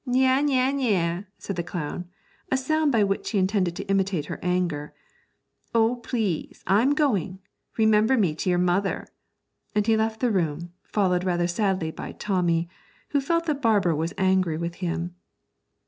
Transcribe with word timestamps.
'Nyah, 0.03 0.41
nyah, 0.41 0.71
nyah!' 0.71 1.23
said 1.37 1.57
the 1.57 1.61
clown, 1.63 2.09
a 2.51 2.57
sound 2.57 2.91
by 2.91 3.03
which 3.03 3.29
he 3.29 3.37
intended 3.37 3.75
to 3.75 3.83
imitate 3.83 4.25
her 4.25 4.39
anger. 4.41 4.95
'Oh, 5.75 5.97
please, 5.97 6.63
I'm 6.65 6.95
going; 6.95 7.37
remember 7.77 8.17
me 8.17 8.33
to 8.33 8.49
your 8.49 8.57
mother.' 8.57 9.05
And 9.75 9.85
he 9.85 9.95
left 9.95 10.19
the 10.19 10.31
room, 10.31 10.73
followed 10.81 11.23
rather 11.23 11.45
sadly 11.45 11.91
by 11.91 12.13
Tommy, 12.13 12.67
who 13.09 13.21
felt 13.21 13.45
that 13.45 13.61
Barbara 13.61 13.95
was 13.95 14.15
angry 14.17 14.57
with 14.57 14.73
him. 14.81 15.13